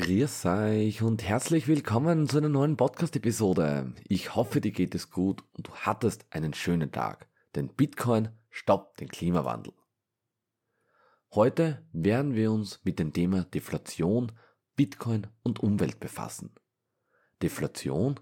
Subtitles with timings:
[0.00, 3.92] Grüß euch und herzlich willkommen zu einer neuen Podcast-Episode.
[4.08, 9.00] Ich hoffe, dir geht es gut und du hattest einen schönen Tag, denn Bitcoin stoppt
[9.00, 9.74] den Klimawandel.
[11.34, 14.32] Heute werden wir uns mit dem Thema Deflation,
[14.74, 16.54] Bitcoin und Umwelt befassen.
[17.42, 18.18] Deflation,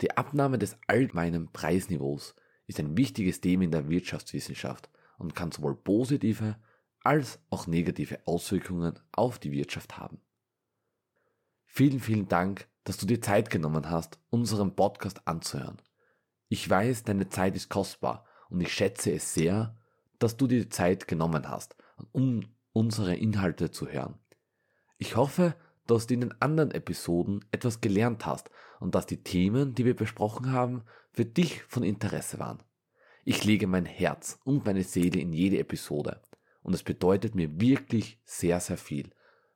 [0.00, 2.36] die Abnahme des allgemeinen Preisniveaus,
[2.66, 4.88] ist ein wichtiges Thema in der Wirtschaftswissenschaft
[5.18, 6.56] und kann sowohl positive
[7.00, 10.22] als auch negative Auswirkungen auf die Wirtschaft haben.
[11.70, 15.76] Vielen, vielen Dank, dass du dir Zeit genommen hast, unseren Podcast anzuhören.
[16.48, 19.76] Ich weiß, deine Zeit ist kostbar und ich schätze es sehr,
[20.18, 21.76] dass du dir Zeit genommen hast,
[22.10, 22.40] um
[22.72, 24.18] unsere Inhalte zu hören.
[24.96, 25.54] Ich hoffe,
[25.86, 29.94] dass du in den anderen Episoden etwas gelernt hast und dass die Themen, die wir
[29.94, 30.82] besprochen haben,
[31.12, 32.62] für dich von Interesse waren.
[33.24, 36.22] Ich lege mein Herz und meine Seele in jede Episode
[36.62, 39.10] und es bedeutet mir wirklich sehr, sehr viel,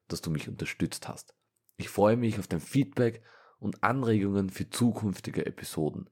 [0.08, 1.34] dass du mich unterstützt hast.
[1.82, 3.24] Ich freue mich auf dein Feedback
[3.58, 6.08] und Anregungen für zukünftige Episoden.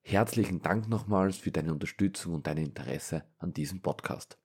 [0.00, 4.36] Herzlichen Dank nochmals für deine Unterstützung und dein Interesse an diesem Podcast.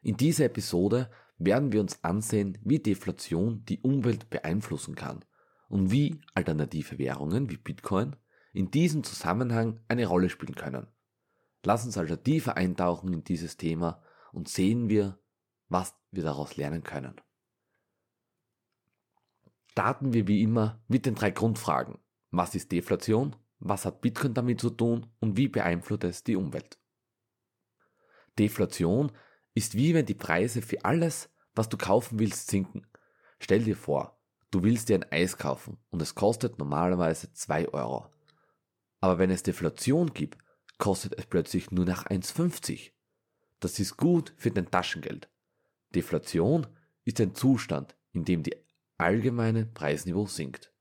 [0.00, 5.24] In dieser Episode werden wir uns ansehen, wie Deflation die Umwelt beeinflussen kann
[5.68, 8.14] und wie alternative Währungen wie Bitcoin
[8.52, 10.86] in diesem Zusammenhang eine Rolle spielen können.
[11.64, 15.18] Lass uns also tiefer eintauchen in dieses Thema und sehen wir,
[15.68, 17.20] was wir daraus lernen können.
[19.78, 21.98] Starten wir wie immer mit den drei Grundfragen.
[22.32, 23.36] Was ist Deflation?
[23.60, 25.06] Was hat Bitcoin damit zu tun?
[25.20, 26.80] Und wie beeinflusst es die Umwelt?
[28.40, 29.12] Deflation
[29.54, 32.88] ist wie wenn die Preise für alles, was du kaufen willst, sinken.
[33.38, 38.10] Stell dir vor, du willst dir ein Eis kaufen und es kostet normalerweise 2 Euro.
[38.98, 40.38] Aber wenn es Deflation gibt,
[40.78, 42.90] kostet es plötzlich nur nach 1,50.
[43.60, 45.30] Das ist gut für dein Taschengeld.
[45.94, 46.66] Deflation
[47.04, 48.56] ist ein Zustand, in dem die
[48.98, 50.72] allgemeine Preisniveau sinkt.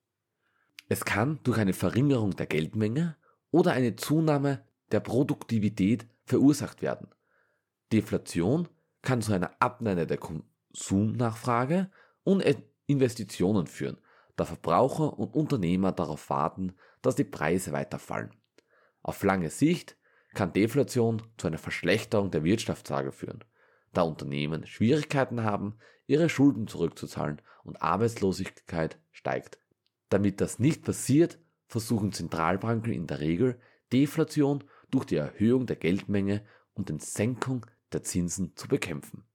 [0.89, 3.15] Es kann durch eine Verringerung der Geldmenge
[3.51, 7.09] oder eine Zunahme der Produktivität verursacht werden.
[7.92, 8.67] Deflation
[9.02, 11.89] kann zu einer Abnahme der Konsumnachfrage
[12.23, 12.43] und
[12.87, 13.97] Investitionen führen,
[14.36, 18.31] da Verbraucher und Unternehmer darauf warten, dass die Preise weiterfallen.
[19.02, 19.97] Auf lange Sicht
[20.33, 23.43] kann Deflation zu einer Verschlechterung der Wirtschaftslage führen
[23.93, 25.77] da Unternehmen Schwierigkeiten haben,
[26.08, 29.59] ihre Schulden zurückzuzahlen und Arbeitslosigkeit steigt.
[30.09, 33.59] Damit das nicht passiert, versuchen Zentralbanken in der Regel
[33.92, 39.25] Deflation durch die Erhöhung der Geldmenge und den Senkung der Zinsen zu bekämpfen.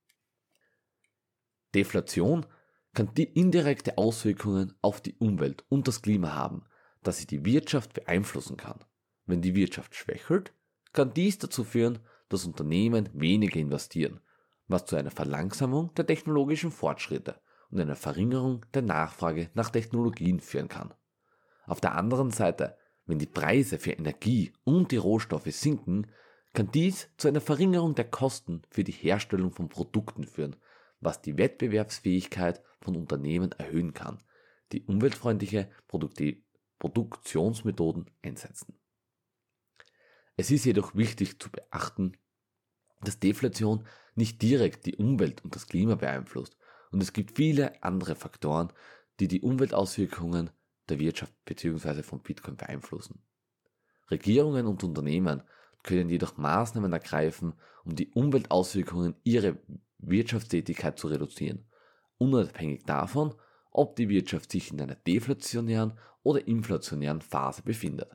[1.74, 2.46] Deflation
[2.94, 6.64] kann die indirekte Auswirkungen auf die Umwelt und das Klima haben,
[7.02, 8.84] dass sie die Wirtschaft beeinflussen kann.
[9.24, 10.52] Wenn die Wirtschaft schwächelt,
[10.92, 14.20] kann dies dazu führen, dass Unternehmen weniger investieren
[14.72, 17.40] was zu einer Verlangsamung der technologischen Fortschritte
[17.70, 20.92] und einer Verringerung der Nachfrage nach Technologien führen kann.
[21.66, 26.08] Auf der anderen Seite, wenn die Preise für Energie und die Rohstoffe sinken,
[26.52, 30.56] kann dies zu einer Verringerung der Kosten für die Herstellung von Produkten führen,
[31.00, 34.22] was die Wettbewerbsfähigkeit von Unternehmen erhöhen kann,
[34.72, 35.70] die umweltfreundliche
[36.78, 38.78] Produktionsmethoden einsetzen.
[40.36, 42.16] Es ist jedoch wichtig zu beachten,
[43.00, 46.56] dass Deflation nicht direkt die Umwelt und das Klima beeinflusst
[46.90, 48.72] und es gibt viele andere Faktoren,
[49.20, 50.50] die die Umweltauswirkungen
[50.88, 52.02] der Wirtschaft bzw.
[52.02, 53.22] von Bitcoin beeinflussen.
[54.10, 55.42] Regierungen und Unternehmen
[55.82, 59.56] können jedoch Maßnahmen ergreifen, um die Umweltauswirkungen ihrer
[59.98, 61.64] Wirtschaftstätigkeit zu reduzieren,
[62.18, 63.34] unabhängig davon,
[63.70, 68.10] ob die Wirtschaft sich in einer deflationären oder inflationären Phase befindet.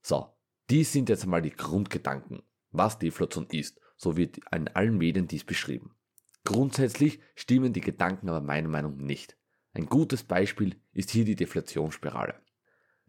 [0.00, 0.28] So,
[0.70, 5.44] dies sind jetzt einmal die Grundgedanken was Deflation ist, so wird in allen Medien dies
[5.44, 5.94] beschrieben.
[6.44, 9.36] Grundsätzlich stimmen die Gedanken aber meiner Meinung nach nicht.
[9.74, 12.34] Ein gutes Beispiel ist hier die Deflationsspirale.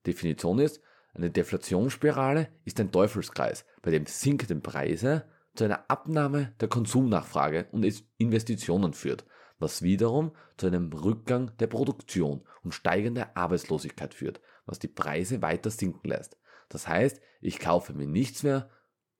[0.06, 0.82] Definition ist,
[1.16, 7.86] eine Deflationsspirale ist ein Teufelskreis, bei dem sinkende Preise zu einer Abnahme der Konsumnachfrage und
[8.18, 9.26] Investitionen führt,
[9.58, 15.72] was wiederum zu einem Rückgang der Produktion und steigender Arbeitslosigkeit führt, was die Preise weiter
[15.72, 16.38] sinken lässt.
[16.70, 18.70] Das heißt, ich kaufe mir nichts mehr,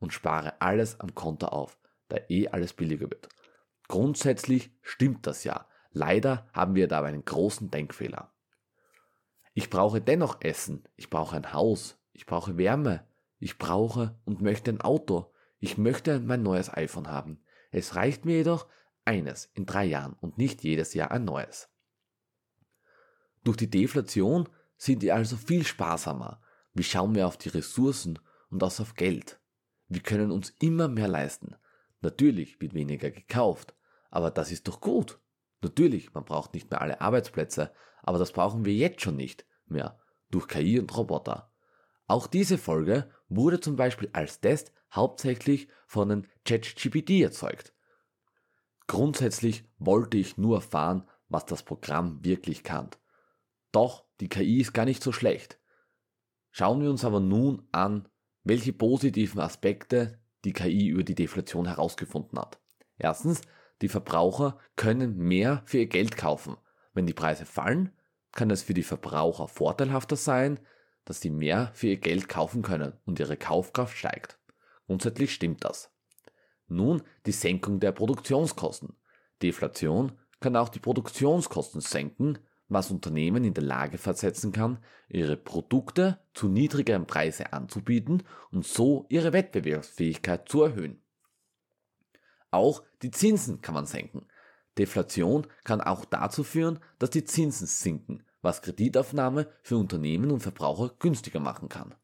[0.04, 1.80] und spare alles am Konto auf,
[2.10, 3.30] da eh alles billiger wird.
[3.88, 5.66] Grundsätzlich stimmt das ja.
[5.92, 8.34] Leider haben wir dabei einen großen Denkfehler.
[9.54, 13.08] Ich brauche dennoch Essen, ich brauche ein Haus, ich brauche Wärme,
[13.40, 17.42] ich brauche und möchte ein Auto, ich möchte mein neues iPhone haben.
[17.72, 18.68] Es reicht mir jedoch
[19.06, 21.70] eines in drei Jahren und nicht jedes Jahr ein neues.
[23.46, 26.42] Durch die Deflation sind wir also viel sparsamer.
[26.74, 29.40] Wie schauen wir auf die Ressourcen und auch auf Geld?
[29.88, 31.56] Wir können uns immer mehr leisten.
[32.02, 33.76] Natürlich wird weniger gekauft,
[34.10, 35.20] aber das ist doch gut.
[35.62, 37.72] Natürlich, man braucht nicht mehr alle Arbeitsplätze,
[38.02, 40.00] aber das brauchen wir jetzt schon nicht mehr
[40.30, 41.52] durch KI und Roboter.
[42.08, 47.74] Auch diese Folge wurde zum Beispiel als Test hauptsächlich von den ChatGPT erzeugt.
[48.88, 52.90] Grundsätzlich wollte ich nur erfahren, was das Programm wirklich kann.
[53.72, 55.60] Doch die KI ist gar nicht so schlecht.
[56.52, 58.08] Schauen wir uns aber nun an,
[58.44, 62.60] welche positiven Aspekte die KI über die Deflation herausgefunden hat.
[62.98, 63.42] Erstens,
[63.82, 66.58] die Verbraucher können mehr für ihr Geld kaufen.
[66.94, 67.92] Wenn die Preise fallen,
[68.32, 70.60] kann es für die Verbraucher vorteilhafter sein,
[71.06, 74.40] dass sie mehr für ihr Geld kaufen können und ihre Kaufkraft steigt.
[74.88, 75.92] Grundsätzlich stimmt das.
[76.68, 78.96] Nun die Senkung der Produktionskosten.
[79.42, 84.80] Deflation kann auch die Produktionskosten senken, was Unternehmen in der Lage versetzen kann,
[85.10, 91.02] ihre Produkte zu niedrigeren Preisen anzubieten und so ihre Wettbewerbsfähigkeit zu erhöhen.
[92.52, 94.28] Auch die Zinsen kann man senken.
[94.78, 100.94] Deflation kann auch dazu führen, dass die Zinsen sinken, was Kreditaufnahme für Unternehmen und Verbraucher
[101.00, 101.96] günstiger machen kann.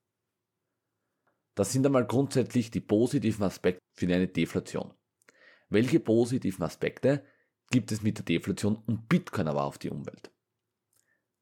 [1.55, 4.93] Das sind einmal grundsätzlich die positiven Aspekte für eine Deflation.
[5.69, 7.23] Welche positiven Aspekte
[7.69, 10.31] gibt es mit der Deflation und Bitcoin aber auf die Umwelt?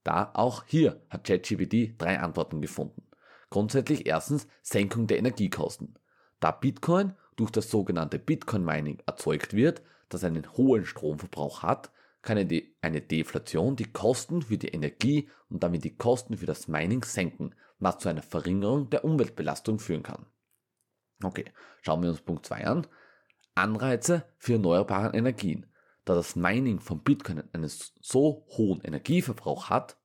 [0.08, 3.04] Da auch hier hat ChatGPT drei Antworten gefunden.
[3.50, 6.00] Grundsätzlich erstens Senkung der Energiekosten.
[6.40, 12.38] Da Bitcoin durch das sogenannte Bitcoin Mining erzeugt wird, das einen hohen Stromverbrauch hat, kann
[12.38, 17.54] eine Deflation die Kosten für die Energie und damit die Kosten für das Mining senken,
[17.80, 20.26] was zu einer Verringerung der Umweltbelastung führen kann.
[21.22, 21.52] Okay,
[21.82, 22.88] schauen wir uns Punkt 2 an.
[23.56, 25.66] Anreize für erneuerbare Energien.
[26.08, 29.98] Da das Mining von Bitcoin einen so hohen Energieverbrauch hat,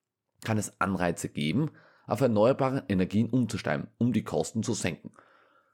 [0.43, 1.71] kann es Anreize geben,
[2.09, 5.13] auf erneuerbare Energien umzusteigen, um die Kosten zu senken.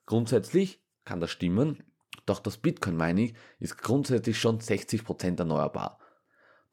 [0.04, 1.82] Grundsätzlich kann das stimmen,
[2.26, 5.98] doch das Bitcoin Mining ist grundsätzlich schon 60% erneuerbar.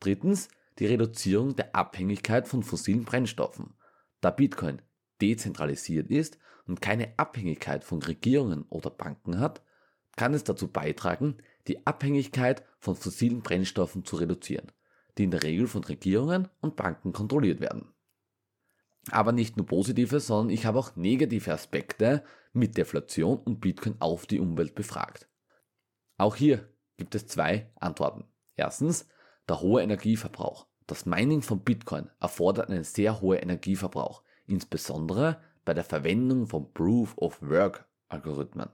[0.02, 3.76] Drittens die Reduzierung der Abhängigkeit von fossilen Brennstoffen.
[4.20, 4.82] Da Bitcoin
[5.22, 6.38] dezentralisiert ist
[6.68, 9.62] und keine Abhängigkeit von Regierungen oder Banken hat,
[10.18, 14.72] kann es dazu beitragen, die Abhängigkeit von fossilen Brennstoffen zu reduzieren,
[15.18, 17.94] die in der Regel von Regierungen und Banken kontrolliert werden.
[19.12, 22.24] Aber nicht nur positive, sondern ich habe auch negative Aspekte
[22.54, 25.28] mit Deflation und Bitcoin auf die Umwelt befragt.
[26.18, 28.26] Auch hier gibt es zwei Antworten.
[28.56, 29.08] Erstens,
[29.48, 30.66] der hohe Energieverbrauch.
[30.88, 37.18] Das Mining von Bitcoin erfordert einen sehr hohen Energieverbrauch, insbesondere bei der Verwendung von Proof
[37.18, 38.70] of Work Algorithmen.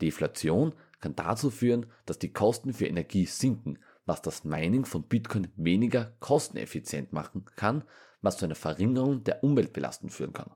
[0.00, 5.48] Deflation kann dazu führen, dass die Kosten für Energie sinken, was das Mining von Bitcoin
[5.56, 7.84] weniger kosteneffizient machen kann,
[8.22, 10.54] was zu einer Verringerung der Umweltbelastung führen kann.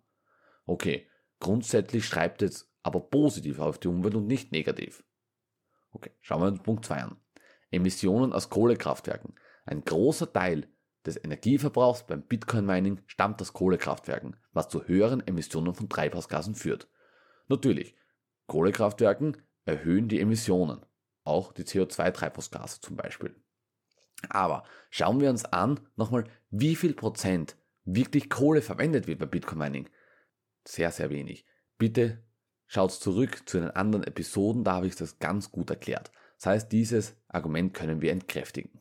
[0.66, 1.08] Okay,
[1.40, 5.04] grundsätzlich schreibt es aber positiv auf die Umwelt und nicht negativ.
[5.92, 7.16] Okay, schauen wir uns Punkt 2 an.
[7.70, 9.34] Emissionen aus Kohlekraftwerken.
[9.64, 10.68] Ein großer Teil
[11.04, 16.88] des Energieverbrauchs beim Bitcoin-Mining stammt aus Kohlekraftwerken, was zu höheren Emissionen von Treibhausgasen führt.
[17.48, 17.96] Natürlich,
[18.46, 19.36] Kohlekraftwerken
[19.70, 20.84] erhöhen die Emissionen,
[21.24, 23.34] auch die CO2-Treibhausgase zum Beispiel.
[24.28, 29.58] Aber schauen wir uns an nochmal, wie viel Prozent wirklich Kohle verwendet wird bei Bitcoin
[29.58, 29.90] Mining.
[30.66, 31.46] Sehr, sehr wenig.
[31.78, 32.22] Bitte
[32.66, 36.12] schaut zurück zu den anderen Episoden, da habe ich das ganz gut erklärt.
[36.36, 38.80] Das heißt, dieses Argument können wir entkräftigen.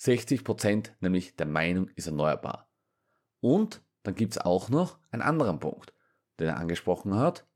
[0.00, 2.70] 60% nämlich der Meinung ist erneuerbar.
[3.40, 5.94] Und dann gibt es auch noch einen anderen Punkt,
[6.38, 7.46] den er angesprochen hat.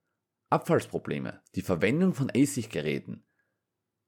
[0.50, 1.40] Abfallsprobleme.
[1.54, 3.22] Die Verwendung von ASIC-Geräten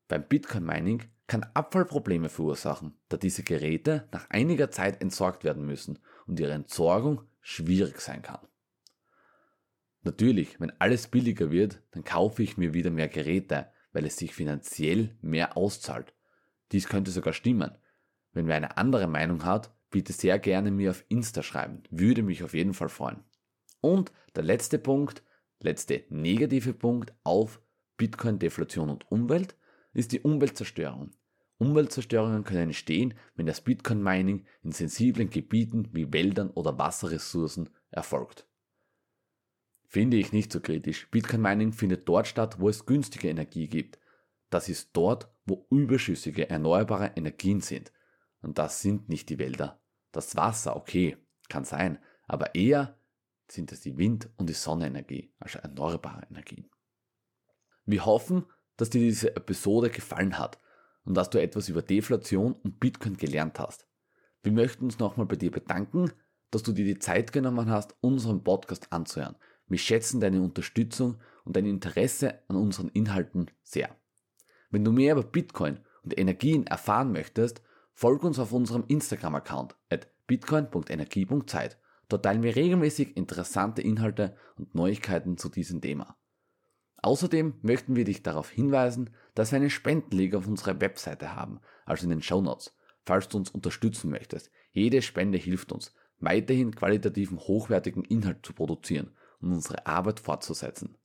[0.08, 6.40] beim Bitcoin-Mining kann Abfallprobleme verursachen, da diese Geräte nach einiger Zeit entsorgt werden müssen und
[6.40, 8.46] ihre Entsorgung schwierig sein kann.
[10.02, 14.34] Natürlich, wenn alles billiger wird, dann kaufe ich mir wieder mehr Geräte, weil es sich
[14.34, 16.12] finanziell mehr auszahlt.
[16.72, 17.78] Dies könnte sogar stimmen,
[18.32, 21.84] wenn wer eine andere Meinung hat, bitte sehr gerne mir auf Insta schreiben.
[21.90, 23.22] Würde mich auf jeden Fall freuen.
[23.80, 25.22] Und der letzte Punkt,
[25.64, 27.61] letzte negative Punkt auf
[27.97, 29.57] Bitcoin, Deflation und Umwelt
[29.92, 31.11] ist die Umweltzerstörung.
[31.59, 38.49] Umweltzerstörungen können entstehen, wenn das Bitcoin-Mining in sensiblen Gebieten wie Wäldern oder Wasserressourcen erfolgt.
[39.87, 41.09] Finde ich nicht so kritisch.
[41.11, 44.00] Bitcoin-Mining findet dort statt, wo es günstige Energie gibt.
[44.50, 47.92] Das ist dort, wo überschüssige erneuerbare Energien sind.
[48.40, 49.81] Und das sind nicht die Wälder.
[50.11, 51.16] Das Wasser, okay,
[51.49, 52.99] kann sein, aber eher
[53.49, 56.70] sind es die Wind- und die Sonnenenergie, also erneuerbare Energien.
[57.84, 58.44] Wir hoffen,
[58.76, 60.58] dass dir diese Episode gefallen hat
[61.04, 63.87] und dass du etwas über Deflation und Bitcoin gelernt hast.
[64.42, 66.12] Wir möchten uns nochmal bei dir bedanken,
[66.50, 69.37] dass du dir die Zeit genommen hast, unseren Podcast anzuhören.
[69.66, 73.96] Wir schätzen deine Unterstützung und dein Interesse an unseren Inhalten sehr.
[74.70, 77.62] Wenn du mehr über Bitcoin und Energien erfahren möchtest
[77.94, 81.78] Folg uns auf unserem Instagram-Account at bitcoin.energie.zeit.
[82.12, 86.19] Dort teilen wir regelmäßig interessante Inhalte und Neuigkeiten zu diesem Thema.
[86.99, 92.04] Außerdem möchten wir dich darauf hinweisen, dass wir einen Spendenlink auf unserer Webseite haben, also
[92.04, 92.76] in den Show Notes,
[93.07, 94.50] falls du uns unterstützen möchtest.
[94.73, 100.99] Jede Spende hilft uns, weiterhin qualitativen, hochwertigen Inhalt zu produzieren und unsere Arbeit fortzusetzen.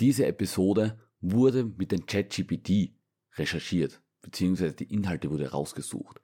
[0.00, 2.92] Diese Episode wurde mit dem ChatGPT
[3.36, 6.20] recherchiert, beziehungsweise die Inhalte wurde rausgesucht.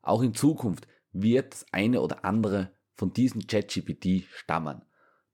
[0.00, 4.82] Auch in Zukunft wird das eine oder andere von diesem ChatGPT stammen.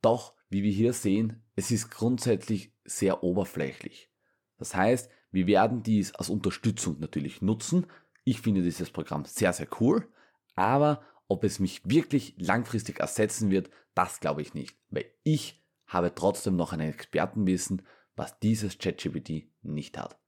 [0.02, 4.10] Doch, wie wir hier sehen, es ist grundsätzlich sehr oberflächlich.
[4.56, 7.86] Das heißt, wir werden dies als Unterstützung natürlich nutzen.
[8.24, 10.08] Ich finde dieses Programm sehr, sehr cool,
[10.54, 16.14] aber ob es mich wirklich langfristig ersetzen wird, das glaube ich nicht, weil ich habe
[16.14, 17.82] trotzdem noch ein Expertenwissen,
[18.16, 20.18] was dieses ChatGPT nicht hat.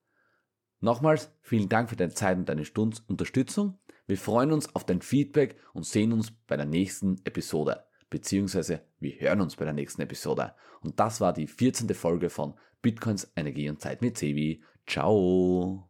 [0.80, 3.78] Nochmals vielen Dank für deine Zeit und deine Stunde Unterstützung.
[4.10, 7.84] Wir freuen uns auf dein Feedback und sehen uns bei der nächsten Episode.
[8.10, 10.52] Beziehungsweise wir hören uns bei der nächsten Episode.
[10.80, 11.94] Und das war die 14.
[11.94, 14.64] Folge von Bitcoins Energie und Zeit mit Sevi.
[14.84, 15.89] Ciao!